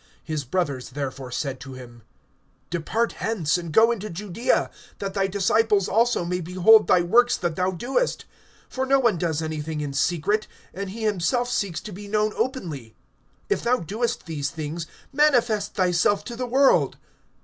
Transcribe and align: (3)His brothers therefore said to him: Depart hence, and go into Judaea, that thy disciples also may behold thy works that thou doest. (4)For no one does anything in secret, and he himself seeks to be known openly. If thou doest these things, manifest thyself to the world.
(3)His 0.27 0.49
brothers 0.49 0.89
therefore 0.89 1.29
said 1.29 1.59
to 1.59 1.73
him: 1.73 2.01
Depart 2.71 3.11
hence, 3.17 3.55
and 3.55 3.71
go 3.71 3.91
into 3.91 4.09
Judaea, 4.09 4.71
that 4.97 5.13
thy 5.13 5.27
disciples 5.27 5.87
also 5.87 6.25
may 6.25 6.41
behold 6.41 6.87
thy 6.87 7.01
works 7.03 7.37
that 7.37 7.55
thou 7.55 7.69
doest. 7.69 8.25
(4)For 8.73 8.87
no 8.87 8.97
one 8.99 9.19
does 9.19 9.43
anything 9.43 9.79
in 9.79 9.93
secret, 9.93 10.47
and 10.73 10.89
he 10.89 11.03
himself 11.03 11.51
seeks 11.51 11.79
to 11.81 11.91
be 11.91 12.07
known 12.07 12.33
openly. 12.35 12.95
If 13.47 13.61
thou 13.61 13.77
doest 13.77 14.25
these 14.25 14.49
things, 14.49 14.87
manifest 15.13 15.75
thyself 15.75 16.23
to 16.23 16.35
the 16.35 16.47
world. 16.47 16.97